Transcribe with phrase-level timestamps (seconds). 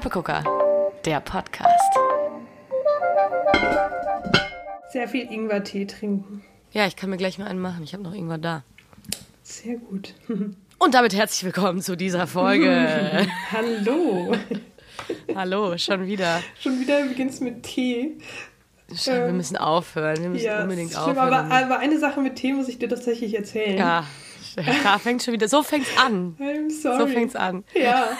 [0.00, 0.42] Steppegucker,
[1.04, 1.92] der Podcast.
[4.90, 6.42] Sehr viel Ingwer-Tee trinken.
[6.72, 7.84] Ja, ich kann mir gleich mal einen machen.
[7.84, 8.64] Ich habe noch Ingwer da.
[9.42, 10.14] Sehr gut.
[10.78, 13.26] Und damit herzlich willkommen zu dieser Folge.
[13.52, 14.32] Hallo.
[15.34, 16.40] Hallo, schon wieder.
[16.58, 18.16] Schon wieder beginnst mit Tee.
[18.96, 20.16] Schau, wir müssen aufhören.
[20.22, 21.34] Wir müssen Ja, unbedingt schlimm, aufhören.
[21.34, 23.76] aber, aber eine Sache mit Tee muss ich dir tatsächlich erzählen.
[23.76, 24.06] ja,
[24.56, 25.48] da fängt schon wieder.
[25.48, 26.36] So fängt's an.
[26.38, 26.98] I'm sorry.
[26.98, 27.64] So fängt's an.
[27.74, 28.16] Ja.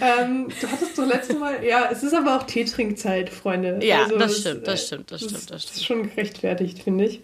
[0.00, 1.64] ähm, du hattest doch letztes Mal.
[1.64, 3.78] Ja, es ist aber auch Teetrinkzeit, Freunde.
[3.82, 5.86] Ja, das es, stimmt, das äh, stimmt, das stimmt, das ist stimmt.
[5.86, 7.20] schon gerechtfertigt, finde ich.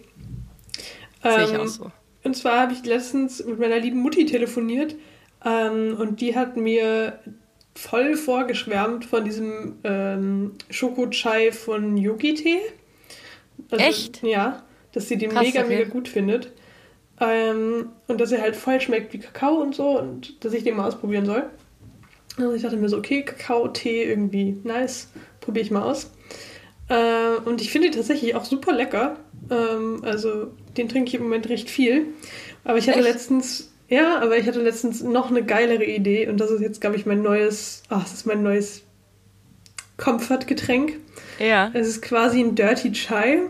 [1.23, 1.91] Sehe ich Ähm, auch so.
[2.23, 4.95] Und zwar habe ich letztens mit meiner lieben Mutti telefoniert
[5.45, 7.19] ähm, und die hat mir
[7.75, 12.59] voll vorgeschwärmt von diesem ähm, Schoko-Chai von Yogi-Tee.
[13.71, 14.23] Also, Echt?
[14.23, 14.63] Ja,
[14.93, 15.77] dass sie den Krass, mega, okay.
[15.77, 16.51] mega gut findet.
[17.19, 20.75] Ähm, und dass er halt voll schmeckt wie Kakao und so und dass ich den
[20.75, 21.43] mal ausprobieren soll.
[22.37, 26.11] Also ich dachte mir so, okay, Kakao-Tee irgendwie nice, probiere ich mal aus.
[26.89, 29.17] Äh, und ich finde ihn tatsächlich auch super lecker.
[29.49, 32.07] Ähm, also den trinke ich im Moment recht viel.
[32.63, 33.07] Aber ich hatte Echt?
[33.07, 36.95] letztens, ja, aber ich hatte letztens noch eine geilere Idee und das ist jetzt, glaube
[36.95, 38.81] ich, mein neues, ach, das ist mein neues
[39.97, 40.93] Comfort-Getränk.
[41.39, 41.69] Ja.
[41.73, 43.41] Es ist quasi ein Dirty Chai,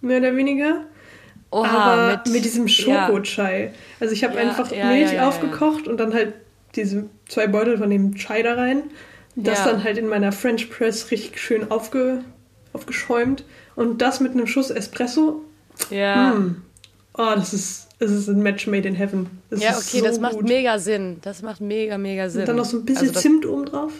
[0.00, 0.84] mehr oder weniger.
[1.50, 3.06] Oha, aber mit, mit, diesem ja.
[3.08, 3.72] Schoko-Chai.
[3.98, 5.28] Also ich habe Ja, einfach ja, Milch ja, ja, ja.
[5.28, 6.34] aufgekocht und dann halt
[6.76, 8.84] diese zwei Beutel von dem Chai da rein.
[9.36, 9.72] Das Ja.
[9.72, 12.22] dann halt in meiner French Press richtig schön aufge,
[12.72, 13.44] aufgeschäumt.
[13.74, 15.42] Und das mit einem Schuss Espresso.
[15.90, 16.34] Ja.
[16.34, 16.62] Mm.
[17.14, 19.28] Oh, das ist, das ist ein Match made in heaven.
[19.50, 20.44] Das Ja, okay, so das macht gut.
[20.48, 21.18] mega Sinn.
[21.22, 22.42] Das macht mega, mega Sinn.
[22.42, 23.92] Und dann noch so ein bisschen Also Zimt oben drauf.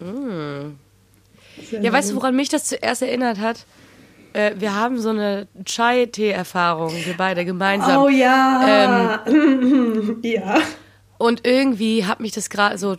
[0.00, 0.72] Mm.
[1.80, 3.64] Ja, weißt du, woran mich das zuerst erinnert hat?
[4.36, 8.02] Äh, wir haben so eine Chai-Tee-Erfahrung, wir beide gemeinsam.
[8.02, 9.22] Oh ja.
[9.26, 10.18] Ähm.
[10.22, 10.58] ja.
[11.16, 12.96] Und irgendwie hat mich das gerade so,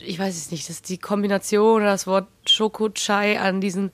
[0.00, 3.90] ich weiß es nicht, das die Kombination oder das Wort Schoko-Chai an diesen,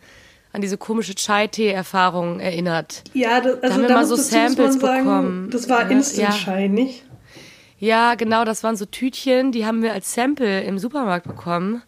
[0.53, 3.03] an diese komische Chai-Tee-Erfahrung erinnert.
[3.12, 5.50] Ja, das, also haben wir da mal so Samples sagen, bekommen.
[5.50, 6.69] Das war Ja, Instant ja.
[6.69, 7.03] Nicht?
[7.81, 11.83] Ja, genau, das waren so Tütchen, die haben wir als Sample im Supermarkt bekommen.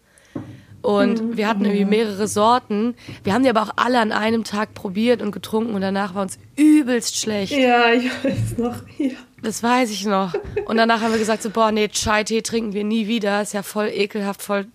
[0.83, 2.95] Und wir hatten irgendwie mehrere Sorten.
[3.23, 6.23] Wir haben die aber auch alle an einem Tag probiert und getrunken und danach war
[6.23, 7.53] uns übelst schlecht.
[7.53, 8.77] Ja, ich weiß noch.
[8.99, 9.11] Ja.
[9.43, 10.35] Das weiß ich noch.
[10.67, 13.41] Und danach haben wir gesagt so, boah, nee, Chai-Tee trinken wir nie wieder.
[13.41, 14.67] Ist ja voll ekelhaft, voll,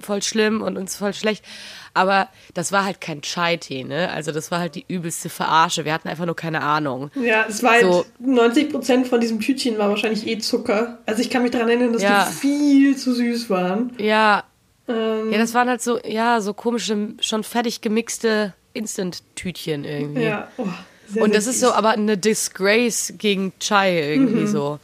[0.00, 1.44] voll schlimm und uns voll schlecht.
[1.92, 4.10] Aber das war halt kein Chai-Tee, ne?
[4.10, 5.84] Also das war halt die übelste Verarsche.
[5.84, 7.10] Wir hatten einfach nur keine Ahnung.
[7.14, 8.06] Ja, es war halt, So.
[8.22, 10.98] 90% von diesem Tütchen war wahrscheinlich eh Zucker.
[11.06, 12.26] Also ich kann mich daran erinnern, dass Ja.
[12.26, 13.92] die viel zu süß waren.
[13.98, 14.44] Ja,
[14.88, 20.22] Ähm, ja, das waren halt so, ja, so komische, schon fertig gemixte Instant-Tütchen irgendwie.
[20.22, 20.48] ja.
[20.56, 20.66] Oh,
[21.08, 21.60] sehr, Und sehr das ist fies.
[21.68, 24.46] so aber eine Disgrace gegen Chai irgendwie Mhm.
[24.46, 24.78] so.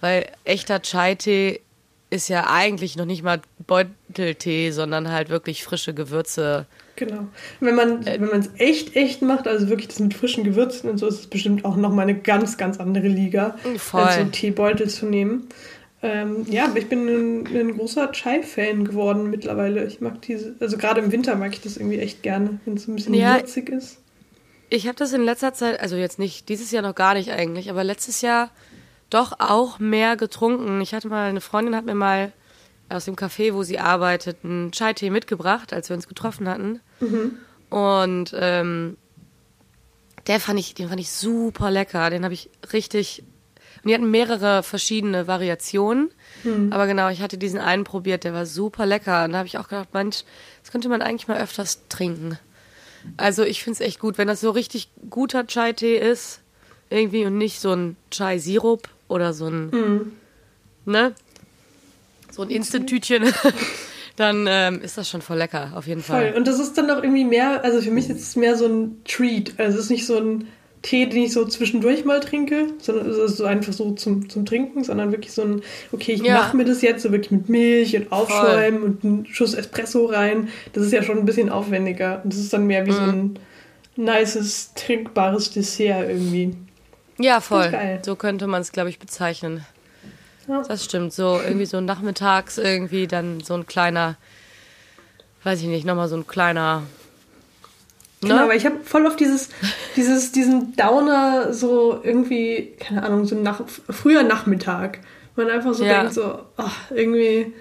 [0.00, 1.60] Weil echter Chai-Tee
[2.10, 6.66] ist ja eigentlich noch nicht mal Beuteltee, sondern halt wirklich frische Gewürze.
[6.96, 7.26] Genau.
[7.60, 10.88] Wenn man Äh, wenn man es echt, echt macht, also wirklich das mit frischen Gewürzen
[10.88, 14.02] und so, ist es bestimmt auch nochmal eine ganz, ganz andere Liga, Voll.
[14.02, 15.48] als so einen Teebeutel zu nehmen.
[16.06, 19.84] Ähm, ja, aber ich bin ein, ein großer Chai-Fan geworden mittlerweile.
[19.86, 22.86] Ich mag diese, also gerade im Winter mag ich das irgendwie echt gerne, wenn es
[22.86, 23.34] ein bisschen Ja.
[23.36, 23.98] würzig ist.
[24.68, 27.70] Ich habe das in letzter Zeit, also jetzt nicht, dieses Jahr noch gar nicht eigentlich,
[27.70, 28.50] aber letztes Jahr
[29.10, 30.80] doch auch mehr getrunken.
[30.80, 32.32] Ich hatte mal, eine Freundin hat mir mal
[32.88, 36.80] aus dem Café, wo sie arbeitet, einen Chai-Tee mitgebracht, als wir uns getroffen hatten.
[37.70, 38.96] Und ähm,
[40.26, 42.10] der fand ich, den fand ich super lecker.
[42.10, 43.22] Den habe ich richtig.
[43.82, 46.10] Und die hatten mehrere verschiedene Variationen.
[46.70, 49.24] Aber genau, ich hatte diesen einen probiert, der war super lecker.
[49.24, 50.22] Und da habe ich auch gedacht, Mensch,
[50.62, 52.38] das könnte man eigentlich mal öfters trinken.
[53.16, 56.40] Also ich finde es echt gut, wenn das so richtig guter Chai-Tee ist,
[56.90, 60.12] irgendwie und nicht so ein Chai-Sirup oder so ein,
[60.84, 61.14] ne?
[62.30, 63.32] So ein Instant-Tütchen,
[64.16, 66.16] dann ähm, ist das schon voll lecker, auf jeden Voll.
[66.16, 66.34] Fall.
[66.34, 69.02] Und das ist dann auch irgendwie mehr, also für mich ist es mehr so ein
[69.04, 69.54] Treat.
[69.58, 70.48] Also es ist nicht so ein
[70.86, 74.46] Tee, den ich so zwischendurch mal trinke, sondern es ist so einfach so zum, zum
[74.46, 76.34] Trinken, sondern wirklich so ein, okay, ich Ja.
[76.34, 80.48] mache mir das jetzt so wirklich mit Milch und Aufschäumen und einen Schuss Espresso rein.
[80.74, 82.20] Das ist ja schon ein bisschen aufwendiger.
[82.22, 83.08] Und das ist dann mehr wie so Mhm.
[83.08, 83.38] ein
[83.96, 86.54] nices, trinkbares Dessert irgendwie.
[87.18, 87.72] Ja, voll.
[88.04, 89.64] So könnte man es, glaube ich, bezeichnen.
[90.46, 90.62] Ja.
[90.68, 91.12] Das stimmt.
[91.12, 94.16] So irgendwie so nachmittags irgendwie dann so ein kleiner,
[95.42, 96.84] weiß ich nicht, nochmal so ein kleiner.
[98.26, 98.32] Ne?
[98.34, 99.48] Genau, aber ich habe voll auf dieses,
[99.96, 105.00] dieses, diesen Downer so irgendwie, keine Ahnung, so nach, früher Nachmittag.
[105.36, 106.00] Man einfach so Ja.
[106.00, 107.52] denkt so, ach, irgendwie,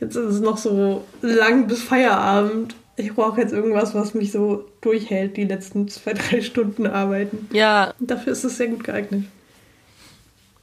[0.00, 2.74] jetzt ist es noch so lang bis Feierabend.
[2.96, 7.48] Ich brauche jetzt irgendwas, was mich so durchhält, die letzten zwei, drei Stunden arbeiten.
[7.52, 9.24] Ja, Und dafür ist es sehr gut geeignet.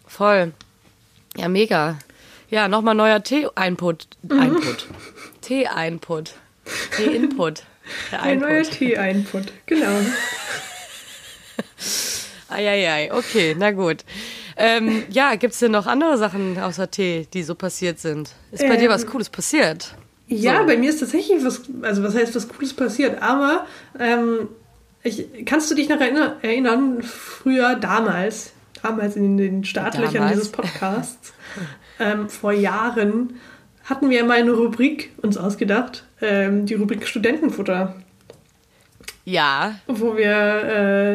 [0.07, 0.51] voll.
[1.37, 1.97] Ja, mega.
[2.49, 4.07] Ja, nochmal neuer Tee-Einput.
[4.29, 4.87] Einput.
[5.41, 6.33] Tee-Einput.
[6.97, 7.63] Tee-Input.
[8.11, 8.71] Der Ein neuer Einput.
[8.73, 9.87] Tee-Input, genau.
[12.49, 14.03] Eieiei, okay, na gut.
[14.57, 18.31] Ähm, ja, gibt's denn noch andere Sachen außer Tee, die so passiert sind?
[18.51, 19.95] Ist bei dir was Ähm, Cooles passiert?
[20.27, 20.65] Ja, So.
[20.67, 23.65] bei mir ist tatsächlich was, also was heißt was Cooles passiert, aber
[23.99, 24.49] ähm,
[25.03, 28.51] ich, kannst du dich noch erinner, erinnern, früher, damals,
[28.83, 30.33] damals in den Startlöchern Damals?
[30.33, 31.33] dieses Podcasts,
[31.99, 33.39] ähm, vor Jahren,
[33.85, 37.95] hatten wir mal eine Rubrik uns ausgedacht, ähm, die Rubrik Studentenfutter,
[39.25, 40.27] Ja, wo wir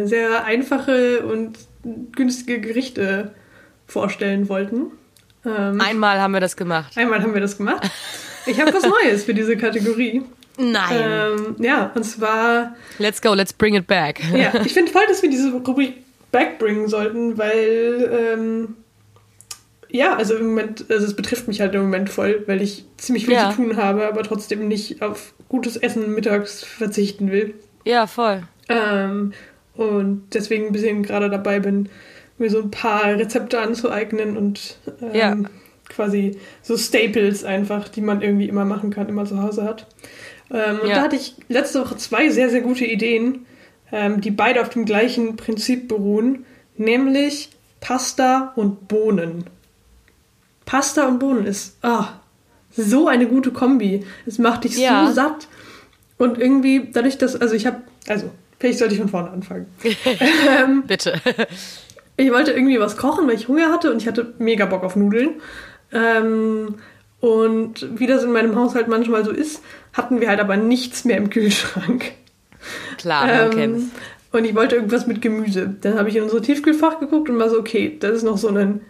[0.02, 1.58] äh, sehr einfache und
[2.12, 3.32] günstige Gerichte
[3.86, 4.92] vorstellen wollten.
[5.44, 6.96] Ähm, einmal haben wir das gemacht.
[6.96, 7.88] einmal haben wir das gemacht.
[8.46, 10.22] Ich habe was Neues für diese Kategorie.
[10.58, 10.98] Nein.
[10.98, 14.20] Ähm, ja, und zwar, Let's go, let's bring it back.
[14.32, 15.94] ja, ich finde voll, dass wir diese Rubrik
[16.32, 18.74] backbringen sollten, weil, ähm,
[19.90, 23.24] ja, also im Moment, also es betrifft mich halt im Moment voll, weil ich ziemlich
[23.26, 23.50] viel Ja.
[23.50, 27.54] zu tun habe, aber trotzdem nicht auf gutes Essen mittags verzichten will.
[27.84, 28.42] Ja, voll.
[28.68, 29.32] Ähm,
[29.74, 31.88] und deswegen ein bisschen gerade dabei bin,
[32.38, 35.36] mir so ein paar Rezepte anzueignen und ähm, Ja.
[35.88, 39.86] quasi so Staples einfach, die man irgendwie immer machen kann, immer zu Hause hat.
[40.50, 40.96] Ähm, und Ja.
[40.96, 43.46] da hatte ich letzte Woche zwei sehr, sehr gute Ideen,
[43.92, 46.44] ähm, die beide auf dem gleichen Prinzip beruhen,
[46.76, 47.50] nämlich
[47.80, 49.44] Pasta und Bohnen.
[50.66, 52.08] Pasta und Bohnen ist ah,
[52.76, 54.04] so eine gute Kombi.
[54.26, 55.06] Es macht dich Ja.
[55.06, 55.48] so satt.
[56.18, 57.78] Und irgendwie, dadurch, dass, also ich habe,
[58.08, 59.66] also, vielleicht sollte ich von vorne anfangen.
[59.84, 61.14] ähm, Bitte.
[62.16, 64.96] ich wollte irgendwie was kochen, weil ich Hunger hatte und ich hatte mega Bock auf
[64.96, 65.30] Nudeln.
[65.92, 66.74] Ähm,
[67.20, 71.16] und wie das in meinem Haushalt manchmal so ist, hatten wir halt aber nichts mehr
[71.16, 72.12] im Kühlschrank.
[72.98, 73.84] Klar, man Ähm, kennt's.
[74.32, 75.74] und ich wollte irgendwas mit Gemüse.
[75.82, 78.48] Dann habe ich in unser Tiefkühlfach geguckt und war so, okay, das ist noch so
[78.48, 78.80] ein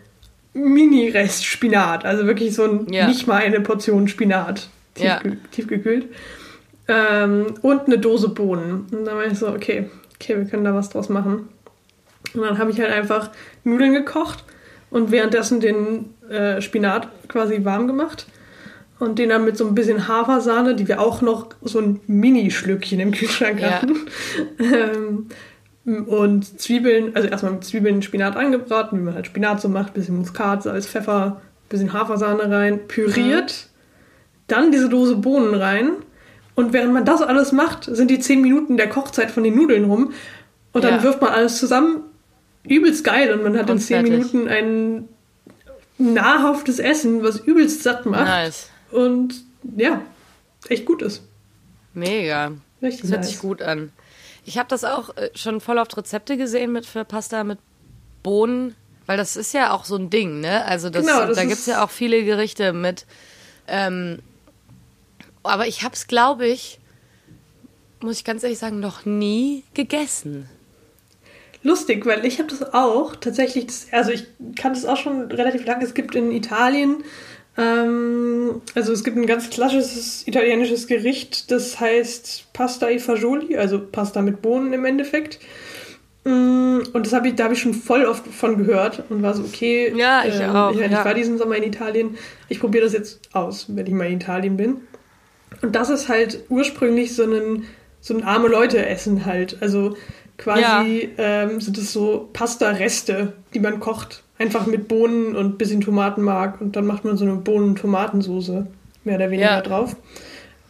[0.56, 2.04] Mini-Rest Spinat.
[2.04, 3.06] Also wirklich so ein, Ja.
[3.06, 4.68] nicht mal eine Portion Spinat.
[4.96, 5.16] Ja.
[5.18, 6.06] Tiefkühl, Tiefgekühlt.
[6.88, 8.86] Ähm, und eine Dose Bohnen.
[8.90, 11.48] Und dann war ich so, okay, okay, wir können da was draus machen.
[12.34, 13.30] Und dann habe ich halt einfach
[13.64, 14.44] Nudeln gekocht
[14.90, 18.26] und währenddessen den äh, Spinat quasi warm gemacht.
[18.98, 22.98] Und den dann mit so ein bisschen Hafersahne, die wir auch noch so ein Mini-Schlückchen
[23.00, 23.72] im Kühlschrank Ja.
[23.82, 23.96] hatten.
[24.58, 25.26] ähm,
[25.86, 30.16] und Zwiebeln, also erstmal mit Zwiebeln Spinat angebraten, wie man halt Spinat so macht, bisschen
[30.16, 33.68] Muskat, Salz, Pfeffer, bisschen Hafersahne rein, püriert,
[34.48, 35.90] dann diese Dose Bohnen rein.
[36.56, 39.84] Und während man das alles macht, sind die 10 Minuten der Kochzeit von den Nudeln
[39.84, 40.12] rum.
[40.72, 41.02] Und dann Ja.
[41.02, 42.00] wirft man alles zusammen.
[42.66, 43.32] Übelst geil.
[43.32, 44.12] Und man hat in Und 10 fertig.
[44.32, 45.08] Minuten ein
[45.98, 48.24] nahrhaftes Essen, was übelst satt macht.
[48.24, 48.70] Nice.
[48.90, 49.34] Und
[49.76, 50.00] ja,
[50.68, 51.22] echt gut ist.
[51.94, 52.52] Mega.
[52.82, 53.30] Richtig Das hört nice.
[53.30, 53.92] sich gut an.
[54.46, 57.58] Ich habe das auch äh, schon voll oft Rezepte gesehen mit für Pasta mit
[58.22, 58.74] Bohnen,
[59.06, 60.64] weil das ist ja auch so ein Ding, ne?
[60.64, 63.06] Also das, Genau, das da ist- gibt's ja auch viele Gerichte mit.
[63.68, 64.20] Ähm,
[65.42, 66.78] aber ich habe es, glaube ich,
[68.00, 70.48] muss ich ganz ehrlich sagen, noch nie gegessen.
[71.62, 74.26] Lustig, weil ich habe das auch tatsächlich, das, also ich
[74.56, 75.84] kann das auch schon relativ lange.
[75.84, 77.02] Es gibt in Italien,
[77.58, 83.80] ähm, also es gibt ein ganz klassisches italienisches Gericht, das heißt Pasta e Fagioli, also
[83.80, 85.38] Pasta mit Bohnen im Endeffekt.
[86.24, 89.34] Mm, Und das habe ich, da habe ich schon voll oft von gehört und war
[89.34, 90.86] so, okay, Ja, ich auch, Ich, ja.
[90.86, 92.16] ich war diesen Sommer in Italien,
[92.48, 94.76] ich probiere das jetzt aus, wenn ich mal in Italien bin.
[95.62, 97.64] Und das ist halt ursprünglich so ein,
[98.00, 99.56] so ein arme Leute-Essen halt.
[99.62, 99.96] Also
[100.36, 104.22] quasi ähm, sind es so Pasta-Reste, die man kocht.
[104.38, 108.66] Einfach mit Bohnen und bisschen Tomatenmark und dann macht man so eine Bohnen-Tomatensoße
[109.04, 109.60] mehr oder weniger Ja.
[109.62, 109.96] drauf.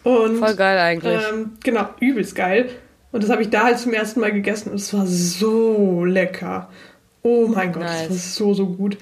[0.04, 1.20] Und Voll geil eigentlich.
[1.32, 2.68] ähm, genau, übelst geil.
[3.12, 6.68] Und das habe ich da halt zum ersten Mal gegessen und es war so lecker.
[7.22, 8.02] Oh mein Gott, Nice.
[8.08, 8.98] das war so, so gut.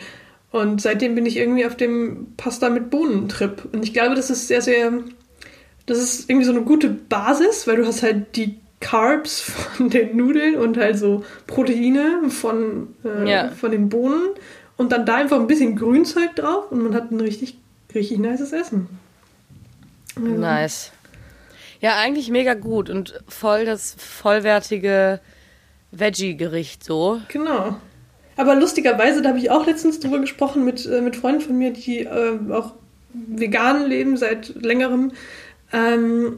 [0.51, 3.69] Und seitdem bin ich irgendwie auf dem Pasta mit Bohnen-Trip.
[3.73, 4.93] Und ich glaube, das ist sehr, sehr.
[5.85, 10.17] Das ist irgendwie so eine gute Basis, weil du hast halt die Carbs von den
[10.17, 13.49] Nudeln und halt so Proteine von, äh, Ja.
[13.51, 14.23] von den Bohnen.
[14.77, 17.57] Und dann da einfach ein bisschen Grünzeug drauf und man hat ein richtig,
[17.95, 18.89] richtig nices Essen.
[20.17, 20.93] Also, Nice.
[21.81, 25.21] Ja, eigentlich mega gut und voll das vollwertige
[25.93, 27.21] Veggie-Gericht so.
[27.29, 27.77] Genau.
[28.37, 31.73] Aber lustigerweise, da habe ich auch letztens drüber gesprochen mit, äh, mit Freunden von mir,
[31.73, 32.73] die äh, auch
[33.13, 35.13] vegan leben seit längerem,
[35.73, 36.37] ähm,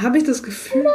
[0.00, 0.86] habe ich das Gefühl.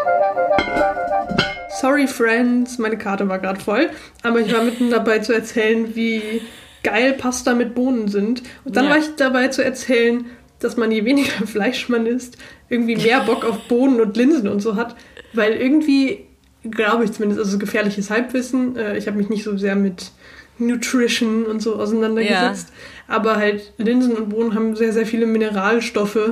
[1.80, 3.90] Sorry, Friends, meine Karte war gerade voll,
[4.24, 6.42] aber ich war mitten dabei zu erzählen, wie
[6.84, 8.42] geil Pasta mit Bohnen sind.
[8.66, 8.92] Und dann Ja.
[8.92, 10.26] war ich dabei zu erzählen,
[10.60, 12.38] dass man je weniger Fleisch man isst,
[12.70, 14.96] irgendwie mehr Bock auf Bohnen und Linsen und so hat,
[15.34, 16.26] weil irgendwie
[16.70, 18.76] glaube ich zumindest, also gefährliches Halbwissen.
[18.76, 20.12] Äh, ich habe mich nicht so sehr mit
[20.58, 22.70] Nutrition und so auseinandergesetzt.
[23.08, 23.16] Ja.
[23.16, 26.32] Aber halt Linsen und Bohnen haben sehr, sehr viele Mineralstoffe,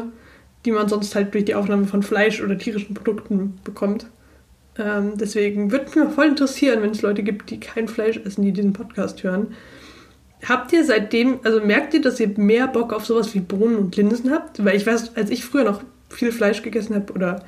[0.65, 4.07] die man sonst halt durch die Aufnahme von Fleisch oder tierischen Produkten bekommt.
[4.77, 8.51] Ähm, deswegen würde mich voll interessieren, wenn es Leute gibt, die kein Fleisch essen, die
[8.51, 9.55] diesen Podcast hören.
[10.47, 13.95] Habt ihr seitdem, also merkt ihr, dass ihr mehr Bock auf sowas wie Bohnen und
[13.95, 14.63] Linsen habt?
[14.63, 17.45] Weil ich weiß, als ich früher noch viel Fleisch gegessen habe oder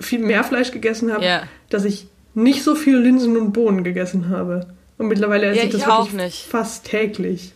[0.00, 1.42] viel mehr Fleisch gegessen habe, ja.
[1.68, 4.66] dass ich nicht so viel Linsen und Bohnen gegessen habe.
[4.98, 7.52] Und mittlerweile esse ja, ich das ich fast täglich.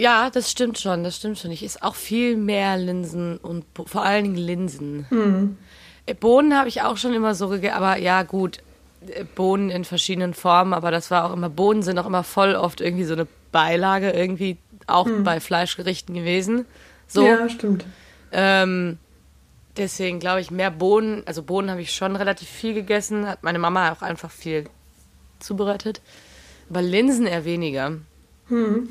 [0.00, 1.50] Ja, das stimmt schon, das stimmt schon.
[1.50, 5.04] Ich esse auch viel mehr Linsen und Bo vor allen Dingen Linsen.
[5.10, 5.58] Mhm.
[6.20, 8.62] Bohnen habe ich auch schon immer so gegessen, aber ja, gut,
[9.06, 12.54] äh, Bohnen in verschiedenen Formen, aber das war auch immer, Bohnen sind auch immer voll
[12.54, 15.22] oft irgendwie so eine Beilage, irgendwie auch mhm.
[15.22, 16.64] bei Fleischgerichten gewesen.
[17.06, 17.26] So.
[17.26, 17.84] Ja, stimmt.
[18.32, 18.96] Ähm,
[19.76, 23.58] deswegen glaube ich, mehr Bohnen, also Bohnen habe ich schon relativ viel gegessen, hat meine
[23.58, 24.64] Mama auch einfach viel
[25.40, 26.00] zubereitet.
[26.70, 27.98] Aber Linsen eher weniger.
[28.48, 28.88] Hm.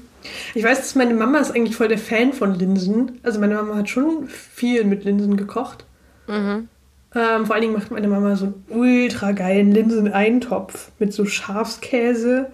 [0.53, 3.19] Ich weiß, dass meine Mama ist eigentlich voll der Fan von Linsen.
[3.23, 5.85] Also meine Mama hat schon viel mit Linsen gekocht.
[6.27, 6.67] Mhm.
[7.15, 12.51] Ähm, vor allen Dingen macht meine Mama so einen ultra geilen Linseneintopf mit so Schafskäse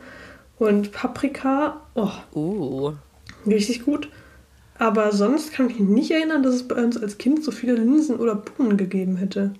[0.58, 1.82] und Paprika.
[1.94, 2.12] Oh.
[2.34, 2.94] Uh.
[3.46, 4.10] Richtig gut.
[4.78, 7.76] Aber sonst kann ich mich nicht erinnern, dass es bei uns als Kind so viele
[7.76, 9.54] Linsen oder Bohnen gegeben hätte.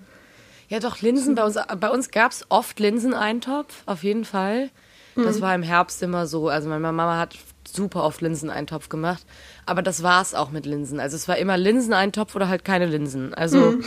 [0.68, 1.36] Ja, doch, Linsen.
[1.36, 4.70] Bei uns, bei uns gab es oft Linseneintopf, auf jeden Fall.
[5.16, 5.42] Das mhm.
[5.42, 6.50] war im Herbst immer so.
[6.50, 9.26] Also meine Mama hat super oft Linseneintopf gemacht.
[9.66, 11.00] Aber das war es auch mit Linsen.
[11.00, 13.34] Also es war immer Linseneintopf oder halt keine Linsen.
[13.34, 13.58] Also.
[13.72, 13.84] Mhm.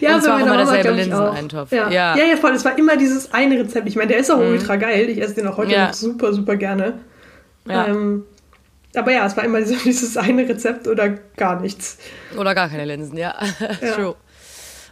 [0.00, 1.72] Ja, und es war immer Mama, derselbe Linseneintopf.
[1.72, 1.90] Ja.
[1.90, 2.16] Ja.
[2.16, 2.24] ja.
[2.24, 2.52] ja, voll.
[2.52, 3.88] Es war immer dieses eine Rezept.
[3.88, 4.50] Ich meine, der ist auch mhm.
[4.50, 5.08] ultra geil.
[5.08, 5.88] Ich esse den auch heute ja.
[5.88, 7.00] noch super, super gerne.
[7.66, 7.86] Ja.
[7.86, 8.24] Ähm,
[8.94, 11.98] aber ja, es war immer so dieses eine Rezept oder gar nichts.
[12.36, 13.34] Oder gar keine Linsen, ja.
[13.80, 13.92] ja.
[13.92, 14.14] True.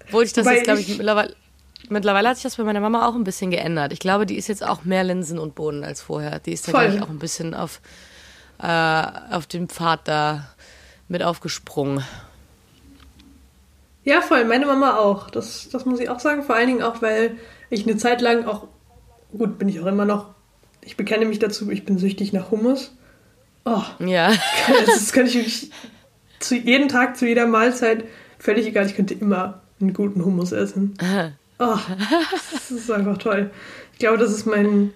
[0.07, 1.35] Obwohl ich das Wobei jetzt, glaube ich, ich, mittlerweile,
[1.93, 3.93] mittlerweile hat sich das bei meiner Mama auch ein bisschen geändert.
[3.93, 6.39] Ich glaube, die ist jetzt auch mehr Linsen und Bohnen als vorher.
[6.41, 7.81] Die ist da, glaube ich, auch ein bisschen auf,
[8.61, 10.47] äh, auf dem Pfad da
[11.09, 12.03] mit aufgesprungen.
[14.05, 14.45] Ja, voll.
[14.45, 15.31] Meine Mama auch.
[15.31, 16.43] Das, das muss ich auch sagen.
[16.43, 17.37] Vor allen Dingen auch, weil
[17.71, 18.67] ich eine Zeit lang auch,
[19.37, 20.27] gut, bin ich auch immer noch,
[20.85, 22.93] ich bekenne mich dazu, ich bin süchtig nach Hummus.
[23.65, 23.83] Oh.
[24.01, 24.33] Ja.
[24.87, 25.71] Das könnte ich wirklich
[26.41, 28.05] zu jeden Tag, zu jeder Mahlzeit,
[28.39, 30.95] völlig egal, ich könnte immer einen guten Hummus essen.
[31.63, 31.79] Oh,
[32.53, 33.51] das ist einfach toll.
[33.93, 34.93] Ich glaube, das ist mein,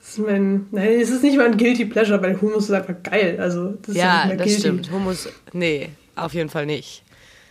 [0.00, 2.96] das ist mein, nein, es ist nicht mal ein Guilty Pleasure, weil Hummus ist einfach
[3.04, 3.38] geil.
[3.40, 4.60] Also, das ist ja, ja das guilty.
[4.60, 4.90] stimmt.
[4.90, 7.04] Hummus, nee, auf jeden Fall nicht.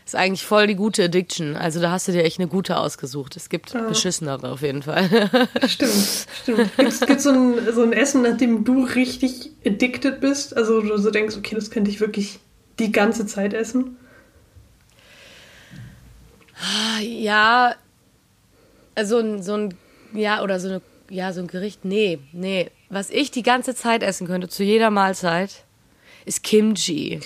[0.06, 1.58] Ist eigentlich voll die gute Addiction.
[1.58, 3.36] Also da hast du dir echt eine gute ausgesucht.
[3.36, 3.82] Es gibt ja.
[3.82, 5.10] beschissenere auf jeden Fall.
[5.68, 6.78] Stimmt, stimmt.
[6.78, 10.56] Gibt es so ein, so ein Essen, nachdem du richtig addicted bist?
[10.56, 12.40] Also du so denkst, okay, das könnte ich wirklich
[12.80, 13.98] die ganze Zeit essen?
[17.02, 17.76] Ja,
[18.98, 19.74] also so ein,
[20.14, 22.72] ja, oder so eine, ja, so ein Gericht, nee, nee.
[22.90, 25.64] Was ich die ganze Zeit essen könnte, zu jeder Mahlzeit,
[26.26, 27.20] ist Kimchi.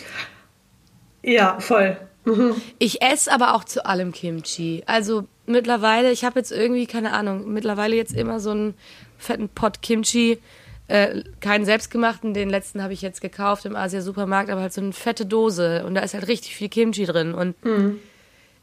[1.23, 1.97] Ja, voll.
[2.25, 2.55] Mhm.
[2.77, 4.83] Ich esse aber auch zu allem Kimchi.
[4.85, 8.73] Also mittlerweile, ich habe jetzt irgendwie, keine Ahnung, mittlerweile jetzt immer so einen
[9.17, 10.39] fetten Pot Kimchi.
[10.87, 14.91] Äh, keinen selbstgemachten, den letzten habe ich jetzt gekauft im Asia-Supermarkt, aber halt so eine
[14.91, 17.33] fette Dose und da ist halt richtig viel Kimchi drin.
[17.33, 17.99] Und mhm.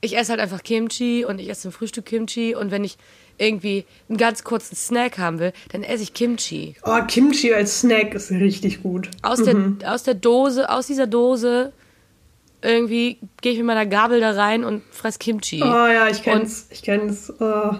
[0.00, 2.98] Ich esse halt einfach Kimchi und ich esse zum Frühstück Kimchi und wenn ich
[3.38, 6.74] irgendwie einen ganz kurzen Snack haben will, dann esse ich Kimchi.
[6.84, 9.10] Oh, Kimchi als Snack ist richtig gut.
[9.22, 9.78] Aus, mhm.
[9.78, 11.72] der, aus der Dose, aus dieser Dose
[12.60, 15.62] irgendwie gehe ich mit meiner Gabel da rein und fress Kimchi.
[15.62, 16.62] Oh ja, ich kenn's.
[16.62, 17.32] Und, ich kenn's.
[17.40, 17.74] Oh.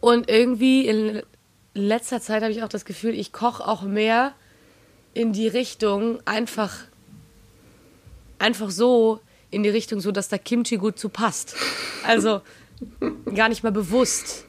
[0.00, 1.22] Und irgendwie in
[1.74, 4.32] letzter Zeit habe ich auch das Gefühl, ich koche auch mehr
[5.14, 6.72] in die Richtung einfach
[8.38, 9.20] einfach so
[9.52, 11.54] in die Richtung so, dass da Kimchi gut zu passt.
[12.04, 12.40] Also
[13.32, 14.46] gar nicht mal bewusst.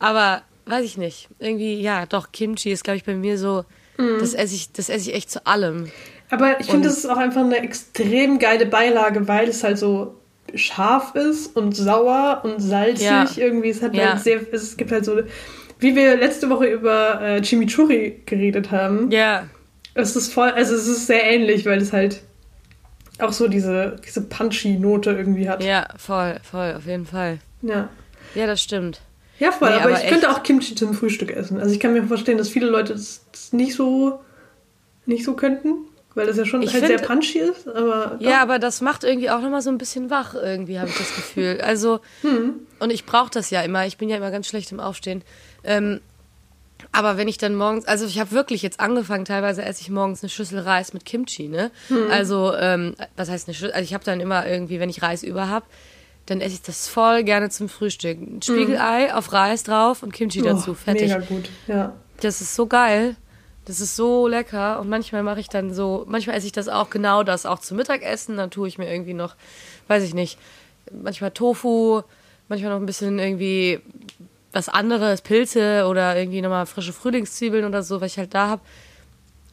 [0.00, 1.28] Aber weiß ich nicht.
[1.38, 3.64] Irgendwie ja, doch Kimchi ist glaube ich bei mir so
[3.98, 4.18] mm.
[4.18, 5.90] das esse ich das esse ich echt zu allem.
[6.30, 10.14] Aber ich finde, das ist auch einfach eine extrem geile Beilage, weil es halt so
[10.54, 13.04] scharf ist und sauer und salzig.
[13.04, 13.26] Ja.
[13.36, 14.14] Irgendwie, es hat ja.
[14.14, 15.20] halt sehr, es gibt halt so,
[15.78, 19.10] wie wir letzte Woche über äh, Chimichurri geredet haben.
[19.10, 19.46] Ja.
[19.94, 22.22] Es ist voll, also es ist sehr ähnlich, weil es halt
[23.22, 25.62] auch so diese, diese punchy-Note irgendwie hat.
[25.62, 27.38] Ja, voll, voll, auf jeden Fall.
[27.62, 27.88] Ja.
[28.34, 29.00] Ja, das stimmt.
[29.38, 30.08] Ja, voll, nee, aber, aber, ich echt.
[30.10, 31.58] könnte auch Kimchi zum Frühstück essen.
[31.58, 34.20] Also ich kann mir vorstellen, dass viele Leute das, das nicht so
[35.06, 35.86] nicht so könnten.
[36.14, 38.18] Weil das ja schon ich halt find, sehr punchy ist, aber.
[38.18, 38.20] Doch.
[38.20, 41.14] Ja, aber das macht irgendwie auch nochmal so ein bisschen wach, irgendwie, habe ich das
[41.14, 41.58] Gefühl.
[41.62, 42.66] Also, hm.
[42.80, 43.86] und ich brauche das ja immer.
[43.86, 45.22] Ich bin ja immer ganz schlecht im Aufstehen.
[45.64, 46.00] Ähm,
[46.90, 50.22] aber wenn ich dann morgens, also ich habe wirklich jetzt angefangen, teilweise esse ich morgens
[50.22, 51.70] eine Schüssel Reis mit Kimchi, ne?
[51.88, 52.10] Hm.
[52.10, 53.72] Also, ähm, was heißt eine Schüssel?
[53.72, 55.66] Also ich habe dann immer irgendwie, wenn ich Reis über habe,
[56.26, 58.18] dann esse ich das voll gerne zum Frühstück.
[58.20, 59.16] Ein Spiegelei hm.
[59.16, 60.74] auf Reis drauf und Kimchi oh, dazu.
[60.74, 61.08] Fertig.
[61.08, 61.92] Mega gut, ja.
[62.20, 63.16] Das ist so geil.
[63.64, 64.80] Das ist so lecker.
[64.80, 67.76] Und manchmal mache ich dann so, manchmal esse ich das auch genau das auch zum
[67.76, 68.36] Mittagessen.
[68.36, 69.36] Dann tue ich mir irgendwie noch,
[69.88, 70.38] weiß ich nicht,
[70.90, 72.02] manchmal Tofu,
[72.48, 73.80] manchmal noch ein bisschen irgendwie
[74.52, 78.62] was anderes, Pilze oder irgendwie nochmal frische Frühlingszwiebeln oder so, was ich halt da habe.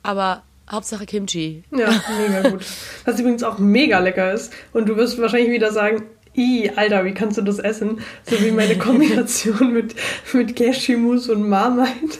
[0.03, 1.63] Aber Hauptsache Kimchi.
[1.71, 1.89] Ja,
[2.19, 2.63] mega gut.
[3.05, 4.53] Was übrigens auch mega lecker ist.
[4.71, 6.03] Und du wirst wahrscheinlich wieder sagen,
[6.37, 8.01] I, Alter, wie kannst du das essen?
[8.29, 9.95] So wie meine Kombination mit,
[10.33, 12.19] mit Cashewmus und Marmite.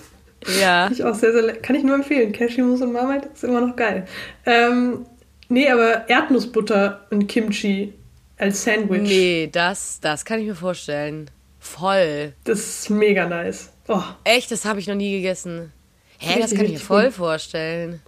[0.60, 0.90] Ja.
[0.92, 2.32] Ich auch sehr, sehr Kann ich nur empfehlen.
[2.32, 4.08] Cashewmus und Marmite ist immer noch geil.
[4.46, 5.06] Ähm,
[5.48, 7.94] nee, aber Erdnussbutter und Kimchi
[8.38, 9.02] als Sandwich.
[9.02, 11.30] Nee, das, das kann ich mir vorstellen.
[11.78, 12.34] Voll.
[12.46, 13.70] Das ist mega nice.
[13.88, 14.02] Oh.
[14.24, 15.72] Echt, das habe ich noch nie gegessen.
[16.18, 17.14] Hä, Richtig, das kann ich mir voll gut.
[17.14, 18.02] vorstellen.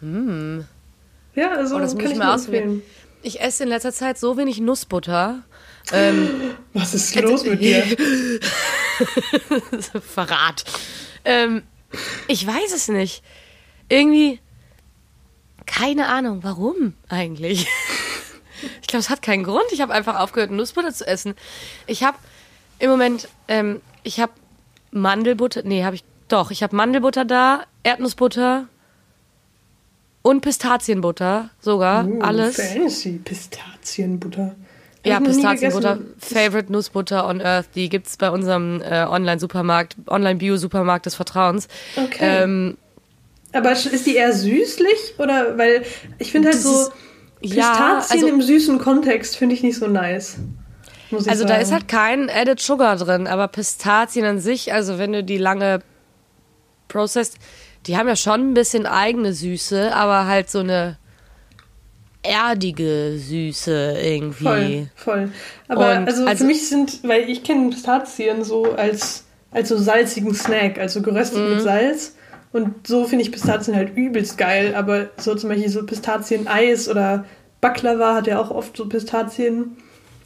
[0.00, 0.66] Hm.
[1.34, 2.82] Ja, also Oh, das muss kann ich ich nur ausprobieren.
[3.22, 5.42] Ich esse in letzter Zeit so wenig Nussbutter.
[5.92, 6.28] Ähm,
[6.72, 7.84] Was ist los mit dir?
[10.00, 10.64] Verrat.
[11.24, 11.62] Ähm,
[12.28, 13.22] ich weiß es nicht.
[13.88, 14.40] Irgendwie,
[15.66, 17.66] keine Ahnung, warum eigentlich.
[18.82, 19.64] Ich glaube, es hat keinen Grund.
[19.72, 21.34] Ich habe einfach aufgehört, Nussbutter zu essen.
[21.86, 22.18] Ich habe
[22.80, 24.32] im Moment, ähm, ich habe
[24.90, 28.66] Mandelbutter, nee, habe ich, doch, ich habe Mandelbutter da, Erdnussbutter
[30.22, 32.56] und Pistazienbutter sogar, Uh, alles.
[32.56, 33.20] Fancy.
[33.24, 34.54] Pistazienbutter.
[35.04, 35.98] Ja, Pistazienbutter.
[36.18, 41.68] Favorite Nussbutter on Earth, die gibt's bei unserem äh, Online-Supermarkt, Online-Bio-Supermarkt des Vertrauens.
[41.96, 42.18] Okay.
[42.20, 42.76] Ähm,
[43.52, 45.14] Aber ist die eher süßlich?
[45.18, 45.84] Oder, weil
[46.18, 46.92] ich finde halt so ist-
[47.42, 47.70] ja,
[48.00, 50.36] Pistazien also- im süßen Kontext finde ich nicht so nice.
[51.10, 55.12] Muss also da ist halt kein Added Sugar drin, aber Pistazien an sich, also wenn
[55.12, 55.80] du die lange
[56.88, 57.36] processed,
[57.86, 60.98] die haben ja schon ein bisschen eigene Süße, aber halt so eine
[62.22, 64.88] erdige Süße irgendwie.
[64.94, 65.32] Voll, voll.
[65.68, 69.78] Aber Und also, also- für mich sind, weil ich kenne Pistazien so als, als so
[69.78, 71.54] salzigen Snack, also geröstet Mhm.
[71.54, 72.14] mit Salz.
[72.52, 74.74] Und so finde ich Pistazien halt übelst geil.
[74.74, 77.24] Aber so zum Beispiel so Pistazien-Eis oder
[77.60, 79.76] Baklava hat ja auch oft so Pistazien.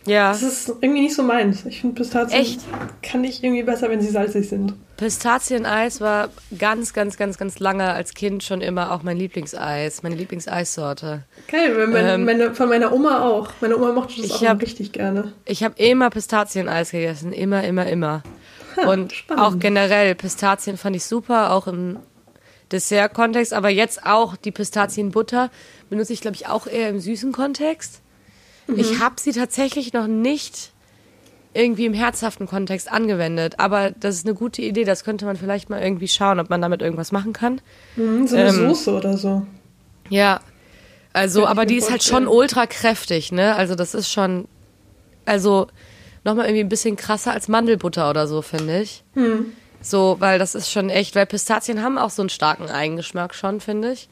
[0.07, 0.33] Ja.
[0.33, 1.65] Das ist irgendwie nicht so meins.
[1.65, 2.61] Ich finde Pistazien Echt?
[3.03, 4.75] kann ich irgendwie besser, wenn sie salzig sind.
[4.99, 10.15] Pistazieneis war ganz, ganz, ganz, ganz lange als Kind schon immer auch mein Lieblingseis, meine
[10.17, 11.23] Lieblingseissorte.
[11.51, 13.49] Geil, mein, Ähm, meine, von meiner Oma auch.
[13.61, 15.33] Meine Oma mochte das auch hab- richtig gerne.
[15.47, 18.23] Ich habe immer Pistazieneis gegessen, immer, immer, immer.
[18.87, 19.43] Und spannend.
[19.43, 21.99] auch generell, Pistazien fand ich super, auch im
[22.73, 25.51] Dessert-Kontext, aber jetzt auch die Pistazienbutter
[25.91, 28.01] benutze ich, glaube ich, auch eher im süßen Kontext.
[28.77, 30.73] Ich habe sie tatsächlich noch nicht
[31.53, 35.71] irgendwie im herzhaften Kontext angewendet, aber das ist eine gute Idee, das könnte man vielleicht
[35.71, 37.61] mal irgendwie schauen, ob man damit irgendwas machen kann.
[37.97, 39.47] Mhm, so eine Ähm, Soße oder so.
[40.09, 40.41] Ja,
[41.13, 43.55] also, aber die ist halt schon ultra kräftig, ne?
[43.55, 44.49] Also das ist schon,
[45.25, 45.69] also
[46.25, 49.05] nochmal irgendwie ein bisschen krasser als Mandelbutter oder so, finde ich.
[49.15, 49.53] Hm.
[49.81, 53.61] So, weil das ist schon echt, weil Pistazien haben auch so einen starken Eigengeschmack schon,
[53.61, 54.09] finde ich.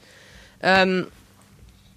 [0.62, 1.08] Ähm,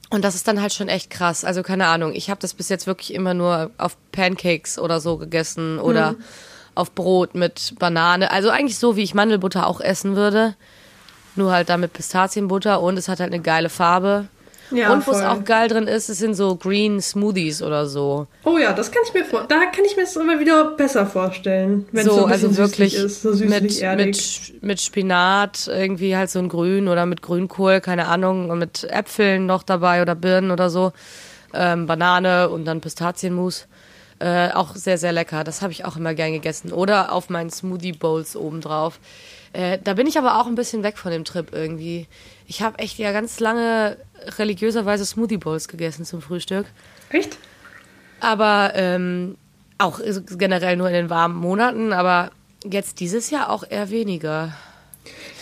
[0.09, 1.43] und das ist dann halt schon echt krass.
[1.43, 5.17] Also keine Ahnung, ich habe das bis jetzt wirklich immer nur auf Pancakes oder so
[5.17, 6.17] gegessen oder Hm.
[6.75, 8.31] auf Brot mit Banane.
[8.31, 10.55] Also eigentlich so, wie ich Mandelbutter auch essen würde.
[11.35, 14.27] Nur halt da mit Pistazienbutter und es hat halt eine geile Farbe.
[14.71, 15.27] Ja, und wo es voll.
[15.27, 18.27] auch geil drin ist, es sind so Green Smoothies oder so.
[18.43, 19.45] Oh ja, das kann ich mir vor.
[19.47, 22.49] Da kann ich mir es aber wieder besser vorstellen, wenn es so, so ein bisschen
[22.49, 27.21] also wirklich ist, so mit, mit, mit Spinat, irgendwie halt so ein Grün oder mit
[27.21, 30.93] Grünkohl, keine Ahnung, und mit Äpfeln noch dabei oder Birnen oder so.
[31.53, 33.67] Ähm, Banane und dann Pistazienmus.
[34.17, 35.43] Äh, auch sehr, sehr lecker.
[35.43, 36.71] Das habe ich auch immer gern gegessen.
[36.71, 38.99] Oder auf meinen Smoothie Bowls obendrauf.
[39.51, 42.07] Äh, da bin ich aber auch ein bisschen weg von dem Trip irgendwie.
[42.47, 43.97] Ich habe echt ja ganz lange
[44.37, 46.65] religiöserweise Smoothie Bowls gegessen zum Frühstück.
[47.09, 47.37] Echt?
[48.19, 49.37] Aber ähm,
[49.77, 49.99] auch
[50.37, 52.31] generell nur in den warmen Monaten, aber
[52.63, 54.53] jetzt dieses Jahr auch eher weniger.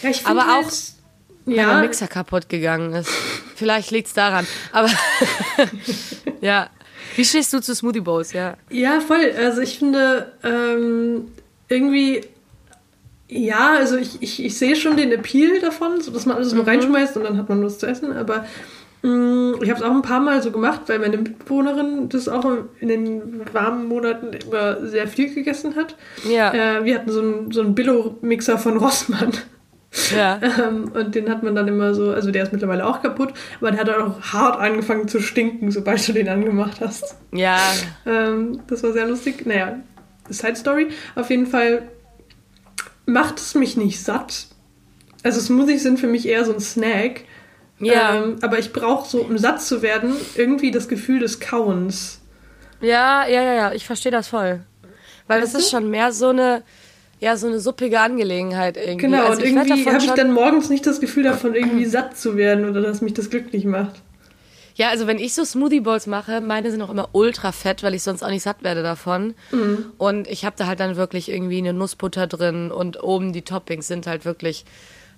[0.01, 0.93] Ja, ich Aber auch, halt,
[1.45, 3.09] Weil mein ja, Mixer kaputt gegangen ist.
[3.55, 4.47] Vielleicht liegt's daran.
[4.71, 4.89] Aber
[6.41, 6.69] ja.
[7.15, 8.33] Wie stehst du zu Smoothie Bowls?
[8.33, 8.57] Ja.
[8.69, 9.33] ja, voll.
[9.37, 11.31] Also ich finde ähm,
[11.67, 12.25] irgendwie,
[13.29, 16.57] ja, also ich, ich, ich sehe schon den Appeal davon, so dass man alles Mhm.
[16.59, 18.11] nur reinschmeißt und dann hat man was zu essen.
[18.13, 18.45] Aber
[19.01, 22.45] mh, ich habe es auch ein paar Mal so gemacht, weil meine Mitbewohnerin das auch
[22.79, 25.95] in den warmen Monaten immer sehr viel gegessen hat.
[26.29, 26.53] Ja.
[26.53, 29.31] Äh, wir hatten so einen, so einen Billo-Mixer von Rossmann.
[30.15, 30.39] Ja.
[30.59, 33.31] Ähm, und den hat man dann immer so, also der ist mittlerweile auch kaputt,
[33.61, 37.15] aber der hat auch hart angefangen zu stinken, sobald du den angemacht hast.
[37.31, 37.59] Ja.
[38.07, 39.45] Ähm, das war sehr lustig.
[39.45, 39.77] Naja,
[40.29, 40.87] Side Story.
[41.15, 41.83] Auf jeden Fall
[43.05, 44.47] macht es mich nicht satt.
[45.23, 47.21] Also Smoothies sind für mich eher so ein Snack.
[47.79, 48.15] Ja.
[48.15, 52.21] Ähm, aber ich brauche so, um satt zu werden, irgendwie das Gefühl des Kauens.
[52.81, 53.71] Ja, ja, ja, ja.
[53.73, 54.61] Ich verstehe das voll.
[55.27, 55.77] Weil Weißt das ist du?
[55.77, 56.63] schon mehr so eine.
[57.19, 58.97] ja, so eine suppige Angelegenheit irgendwie.
[58.97, 62.35] Genau, also und irgendwie habe ich dann morgens nicht das Gefühl davon, irgendwie satt zu
[62.35, 64.01] werden oder dass mich das glücklich macht.
[64.75, 67.93] Ja, also wenn ich so Smoothie Bowls mache, meine sind auch immer ultra fett, weil
[67.93, 69.35] ich sonst auch nicht satt werde davon.
[69.51, 69.91] Mhm.
[69.97, 73.87] Und ich habe da halt dann wirklich irgendwie eine Nussbutter drin und oben die Toppings
[73.87, 74.65] sind halt wirklich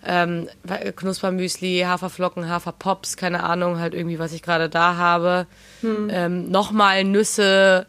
[0.06, 0.48] ähm,
[0.96, 5.48] Knuspermüsli, Haferflocken, Haferpops, keine Ahnung, halt irgendwie, was ich gerade da habe.
[5.82, 6.10] Mhm.
[6.12, 7.88] Ähm, Nochmal Nüsse,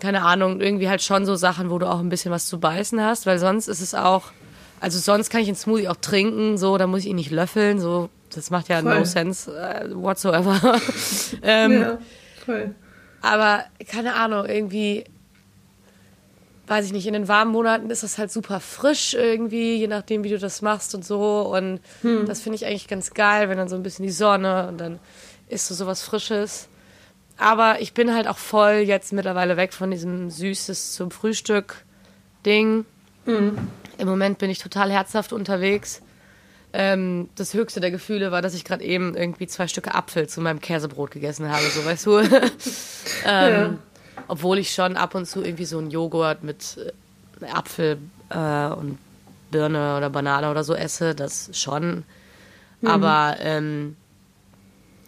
[0.00, 3.00] keine Ahnung, irgendwie halt schon so Sachen, wo du auch ein bisschen was zu beißen
[3.00, 4.32] hast, weil sonst ist es auch,
[4.84, 7.80] also sonst kann ich einen Smoothie auch trinken, so, da muss ich ihn nicht löffeln,
[7.80, 8.98] so, das macht ja voll.
[8.98, 10.78] no sense uh, whatsoever.
[11.42, 11.98] ähm, ja,
[12.44, 12.74] voll.
[13.22, 15.04] Aber keine Ahnung, irgendwie,
[16.66, 20.22] weiß ich nicht, in den warmen Monaten ist das halt super frisch irgendwie, je nachdem,
[20.22, 21.50] wie du das machst und so.
[21.56, 22.26] Und hm.
[22.26, 24.98] das finde ich eigentlich ganz geil, wenn dann so ein bisschen die Sonne und dann
[25.48, 26.68] isst du sowas Frisches.
[27.38, 32.84] Aber ich bin halt auch voll jetzt mittlerweile weg von diesem Süßes zum Frühstück-Ding.
[33.24, 33.58] Mhm.
[33.98, 36.02] Im Moment bin ich total herzhaft unterwegs.
[36.72, 40.40] Ähm, das höchste der Gefühle war, dass ich gerade eben irgendwie zwei Stücke Apfel zu
[40.40, 42.18] meinem Käsebrot gegessen habe, so weißt du.
[42.18, 42.28] ähm,
[43.24, 43.78] ja.
[44.26, 46.78] Obwohl ich schon ab und zu irgendwie so einen Joghurt mit
[47.40, 47.98] äh, Apfel
[48.30, 48.98] äh, und
[49.52, 52.02] Birne oder Banane oder so esse, das schon.
[52.80, 52.88] Mhm.
[52.88, 53.96] Aber ähm,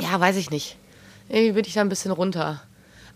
[0.00, 0.76] ja, weiß ich nicht.
[1.28, 2.62] Irgendwie bin ich da ein bisschen runter.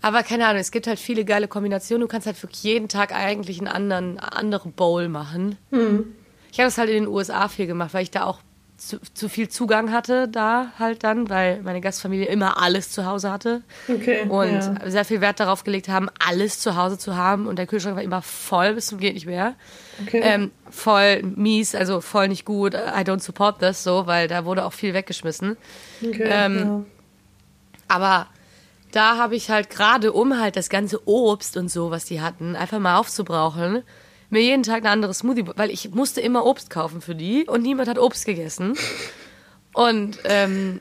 [0.02, 2.00] Aber keine Ahnung, es gibt halt viele geile Kombinationen.
[2.00, 5.56] Du kannst halt für jeden Tag eigentlich einen anderen andere Bowl machen.
[5.70, 6.14] Mhm.
[6.52, 8.38] Ich habe das halt in den USA viel gemacht, weil ich da auch
[8.80, 13.30] zu, zu, viel Zugang hatte da halt dann, weil meine Gastfamilie immer alles zu Hause
[13.30, 13.62] hatte.
[13.88, 14.74] Okay, und ja.
[14.86, 17.46] sehr viel Wert darauf gelegt haben, alles zu Hause zu haben.
[17.46, 19.54] Und der Kühlschrank war immer voll bis zum geht nicht mehr.
[20.06, 20.22] Okay.
[20.24, 22.72] Ähm, voll mies, also voll nicht gut.
[22.72, 25.58] I don't support this so, weil da wurde auch viel weggeschmissen.
[26.02, 26.84] Okay, ähm, ja.
[27.88, 28.28] Aber
[28.92, 32.56] da habe ich halt gerade, um halt das ganze Obst und so, was die hatten,
[32.56, 33.82] einfach mal aufzubrauchen,
[34.30, 37.62] mir jeden Tag ein anderes Smoothie, weil ich musste immer Obst kaufen für die und
[37.62, 38.76] niemand hat Obst gegessen.
[39.72, 40.80] Und ähm,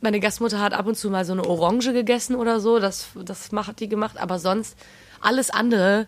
[0.00, 3.50] meine Gastmutter hat ab und zu mal so eine Orange gegessen oder so, das, das
[3.52, 4.76] hat die gemacht, aber sonst
[5.20, 6.06] alles andere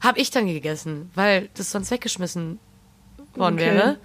[0.00, 2.58] habe ich dann gegessen, weil das sonst weggeschmissen
[3.34, 3.66] worden okay.
[3.66, 3.98] wäre.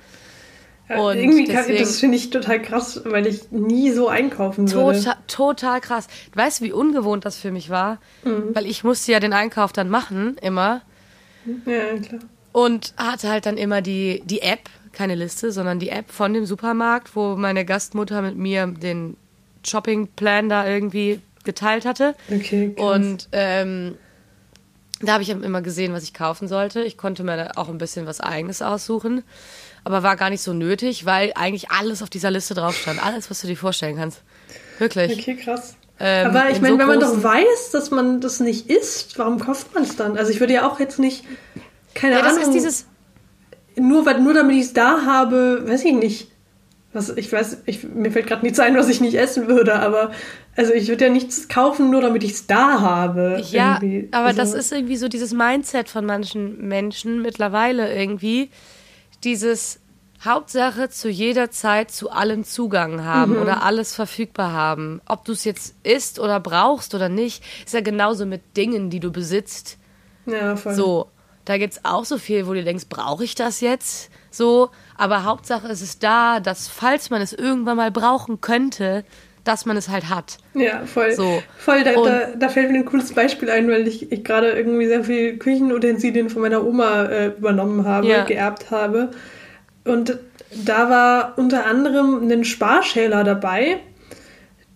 [0.90, 5.00] Und irgendwie kann, das finde ich total krass, weil ich nie so einkaufen würde.
[5.00, 6.08] Total, total krass.
[6.34, 8.00] Weißt du, wie ungewohnt das für mich war?
[8.24, 8.56] Mhm.
[8.56, 10.82] Weil ich musste ja den Einkauf dann machen, immer.
[11.66, 12.22] Ja, klar.
[12.54, 16.46] Und hatte halt dann immer die, die App, keine Liste, sondern die App von dem
[16.46, 19.18] Supermarkt, wo meine Gastmutter mit mir den
[19.66, 22.16] Shoppingplan da irgendwie geteilt hatte.
[22.32, 22.96] Okay, krass.
[22.96, 23.96] Und ähm,
[25.02, 26.82] da habe ich immer gesehen, was ich kaufen sollte.
[26.82, 29.24] Ich konnte mir da auch ein bisschen was Eigenes aussuchen
[29.88, 33.02] aber war gar nicht so nötig, weil eigentlich alles auf dieser Liste drauf stand.
[33.02, 34.22] Alles, was du dir vorstellen kannst.
[34.80, 35.18] Wirklich.
[35.18, 35.78] Okay, krass.
[35.98, 39.40] Ähm, aber ich meine, so wenn man doch weiß, dass man das nicht isst, warum
[39.40, 40.18] kauft man es dann?
[40.18, 41.24] Also ich würde ja auch jetzt nicht,
[41.96, 42.36] keine ja, Ahnung.
[42.36, 42.86] Das ist dieses
[43.78, 46.32] nur, nur damit ich es da habe, weiß ich nicht.
[46.92, 50.12] Was, ich weiß, ich, mir fällt gerade nichts ein, was ich nicht essen würde, aber
[50.58, 53.42] also ich würde ja nichts kaufen, nur damit ich es da habe.
[53.52, 54.10] Ja, irgendwie.
[54.12, 58.50] aber also, das ist irgendwie so dieses Mindset von manchen Menschen mittlerweile irgendwie
[59.24, 59.80] dieses
[60.24, 63.42] Hauptsache zu jeder Zeit zu allem Zugang haben mhm.
[63.42, 65.02] oder alles verfügbar haben.
[65.06, 69.00] Ob du es jetzt isst oder brauchst oder nicht, ist ja genauso mit Dingen, die
[69.00, 69.78] du besitzt.
[70.26, 70.74] Ja, voll.
[70.74, 71.08] So,
[71.46, 74.10] da gibt es auch so viel, wo du denkst, brauche ich das jetzt?
[74.32, 79.06] So, aber Hauptsache ist es da, dass falls man es irgendwann mal brauchen könnte,
[79.48, 80.38] dass man es halt hat.
[80.54, 81.12] Ja, voll.
[81.14, 81.42] So.
[81.58, 84.88] Voll, da, da, da, fällt mir ein cooles Beispiel ein, weil ich, ich gerade irgendwie
[84.88, 88.24] sehr viel Küchenutensilien von meiner Oma äh, übernommen habe, ja.
[88.26, 89.12] geerbt habe.
[89.86, 90.18] Und
[90.66, 93.80] da war unter anderem ein Sparschäler dabei,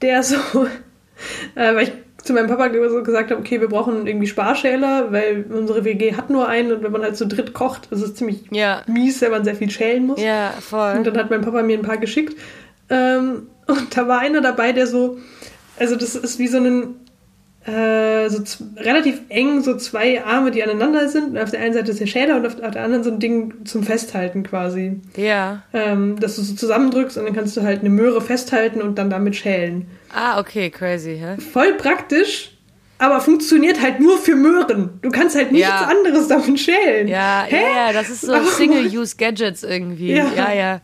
[0.01, 0.35] der so,
[1.55, 1.91] äh, weil ich
[2.23, 6.29] zu meinem Papa so gesagt habe, okay, wir brauchen irgendwie Sparschäler, weil unsere WG hat
[6.29, 8.83] nur einen und wenn man halt zu dritt kocht, ist es ziemlich ja.
[8.87, 10.21] mies, wenn man sehr viel schälen muss.
[10.21, 10.97] Ja, voll.
[10.97, 12.37] Und dann hat mein Papa mir ein paar geschickt.
[12.89, 15.17] Ähm, und da war einer dabei, der so,
[15.79, 16.95] also das ist wie so ein,
[17.65, 18.41] äh, so
[18.77, 21.31] relativ eng, so zwei Arme, die aneinander sind.
[21.31, 23.65] Und auf der einen Seite ist der Schäler und auf der anderen so ein Ding
[23.65, 24.99] zum Festhalten quasi.
[25.15, 25.63] Ja.
[25.73, 29.09] Ähm, dass du so zusammendrückst und dann kannst du halt eine Möhre festhalten und dann
[29.09, 29.85] damit schälen.
[30.13, 31.39] Ah, okay, crazy, hä?
[31.39, 32.57] Voll praktisch,
[33.01, 34.99] aber funktioniert halt nur für Möhren.
[35.01, 35.87] Du kannst halt nichts ja.
[35.87, 37.07] anderes damit schälen.
[37.07, 37.57] Ja, Hä?
[37.75, 40.13] ja, das ist so Single-Use-Gadgets irgendwie.
[40.13, 40.53] Ja, ja.
[40.53, 40.81] ja.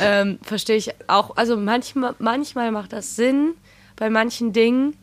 [0.00, 1.36] Ähm, Verstehe ich auch.
[1.36, 3.54] Also manchmal, manchmal macht das Sinn
[3.96, 4.96] bei manchen Dingen,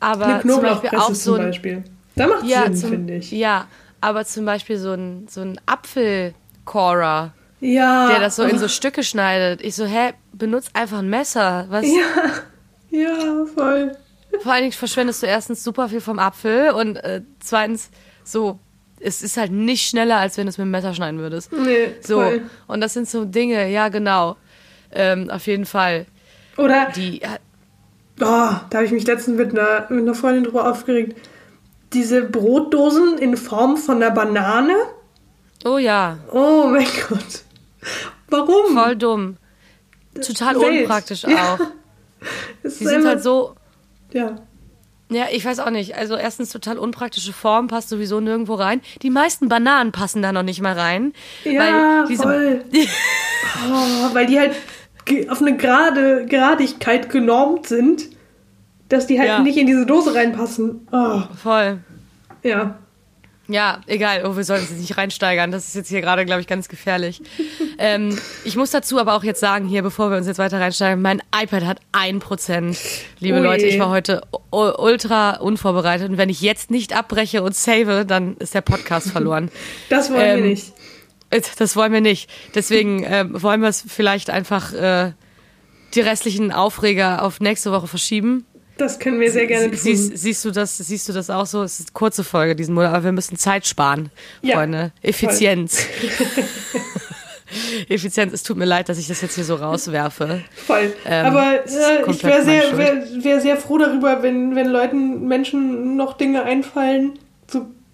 [0.00, 1.84] aber zum Beispiel auch so ein, Beispiel.
[2.16, 3.30] Da macht ja, Sinn, finde ich.
[3.30, 3.66] Ja,
[4.00, 8.08] aber zum Beispiel so ein, so ein Apfelcorer, ja.
[8.08, 9.62] der das so in so Stücke schneidet.
[9.62, 11.66] Ich so, hä, benutzt einfach ein Messer.
[11.68, 11.86] Was?
[11.86, 12.42] Ja,
[12.90, 13.96] ja, voll.
[14.40, 17.90] Vor allen Dingen verschwendest du erstens super viel vom Apfel und äh, zweitens
[18.24, 18.58] so
[19.02, 21.52] es ist halt nicht schneller, als wenn du es mit dem Messer schneiden würdest.
[21.52, 22.42] Nee, So, voll.
[22.66, 24.36] und das sind so Dinge, ja, genau.
[24.92, 26.06] Ähm, auf jeden Fall.
[26.56, 27.36] Oder, Die, ja,
[28.20, 31.16] oh, da habe ich mich letztens mit einer, mit einer Freundin drüber aufgeregt.
[31.92, 34.74] Diese Brotdosen in Form von einer Banane.
[35.64, 37.42] oh ja, Oh mein Gott.
[38.28, 38.74] Warum?
[38.74, 39.36] voll dumm.
[40.14, 40.82] Total Welt.
[40.82, 41.58] unpraktisch auch.
[42.64, 43.54] Die sind halt so,
[44.12, 44.36] Ja.
[45.14, 45.96] Ja, ich weiß auch nicht.
[45.96, 48.80] Also erstens total unpraktische Form, passt sowieso nirgendwo rein.
[49.02, 51.12] Die meisten Bananen passen da noch nicht mal rein.
[51.44, 52.64] Ja, weil voll.
[53.70, 54.52] oh, weil die halt
[55.28, 58.08] auf eine gerade Gradigkeit genormt sind,
[58.88, 59.38] dass die halt Ja.
[59.40, 60.86] nicht in diese Dose reinpassen.
[60.92, 61.78] Oh, Voll.
[62.42, 62.78] ja.
[63.48, 64.24] Ja, egal.
[64.24, 65.50] Oh, wir sollten uns nicht reinsteigern.
[65.50, 67.20] Das ist jetzt hier gerade, glaube ich, ganz gefährlich.
[67.78, 71.02] ähm, ich muss dazu aber auch jetzt sagen, hier, bevor wir uns jetzt weiter reinsteigern,
[71.02, 72.78] mein iPad hat 1%.
[73.18, 73.42] Liebe Ui.
[73.42, 76.08] Leute, ich war heute ultra unvorbereitet.
[76.08, 79.50] Und wenn ich jetzt nicht abbreche und save, dann ist der Podcast verloren.
[79.88, 80.72] Das wollen Ähm, wir nicht.
[81.30, 82.30] Äh, Das wollen wir nicht.
[82.54, 85.12] Deswegen ähm, wollen wir es vielleicht einfach äh,
[85.94, 88.46] die restlichen Aufreger auf nächste Woche verschieben.
[88.82, 89.78] Das können wir sehr gerne tun.
[89.78, 90.76] Sie, siehst, siehst du das?
[90.76, 91.62] Siehst du das auch so?
[91.62, 94.10] Es ist eine kurze Folge diesen Monat, aber wir müssen Zeit sparen,
[94.42, 94.90] Ja, Freunde.
[95.02, 95.86] Effizienz.
[97.88, 98.32] Effizienz.
[98.32, 100.42] Es tut mir leid, dass ich das jetzt hier so rauswerfe.
[100.66, 100.92] Voll.
[101.06, 105.96] Ähm, Aber äh, ich wäre sehr, wär, wär sehr froh darüber, wenn, wenn Leuten, Menschen
[105.96, 107.18] noch Dinge einfallen,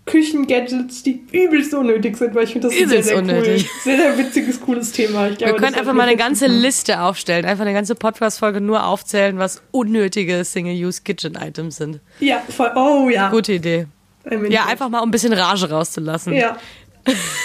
[0.08, 3.64] Küchengadgets, die übelst unnötig sind, weil ich finde das ein sehr, sehr unnötig.
[3.64, 3.80] cool.
[3.84, 5.28] Sehr, sehr witziges, cooles Thema.
[5.28, 6.60] Glaube, Wir können einfach mal eine ganze machen.
[6.60, 12.00] Liste aufstellen, einfach eine ganze Podcast-Folge nur aufzählen, was unnötige Single-Use-Kitchen-Items sind.
[12.20, 12.70] Ja, voll.
[12.74, 13.28] Oh ja.
[13.30, 13.86] Gute Idee.
[14.24, 16.32] Ein Ja, einfach mal um ein bisschen Rage rauszulassen.
[16.34, 16.56] Ja.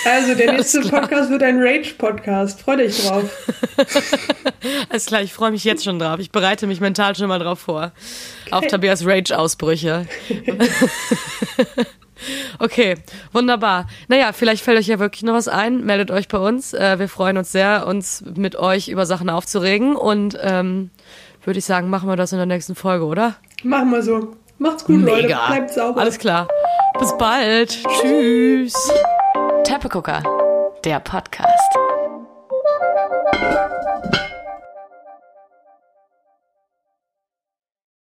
[0.05, 0.81] Also, der nächste.
[0.81, 2.61] Podcast wird ein Rage-Podcast.
[2.61, 3.23] Freu dich drauf.
[4.89, 6.19] Alles klar, ich freue mich jetzt schon drauf.
[6.19, 7.93] Ich bereite mich mental schon mal drauf vor.
[8.51, 10.05] Auf Tobias Rage-Ausbrüche.
[12.59, 12.95] okay,
[13.31, 13.87] wunderbar.
[14.07, 15.83] Naja, vielleicht fällt euch ja wirklich noch was ein.
[15.85, 16.73] Meldet euch bei uns.
[16.73, 19.95] Äh, wir freuen uns sehr, uns mit euch über Sachen aufzuregen.
[19.95, 20.89] Und ähm,
[21.43, 23.35] würde ich sagen, machen wir das in der nächsten Folge, oder?
[23.63, 24.35] Machen wir so.
[24.57, 25.23] Macht's gut, Leute.
[25.23, 25.47] Mega.
[25.47, 26.01] Bleibt sauber.
[26.01, 26.47] Alles klar.
[26.99, 27.79] Bis bald.
[28.01, 28.73] Tschüss.
[29.63, 30.23] Teppegucker,
[30.83, 31.77] der Podcast.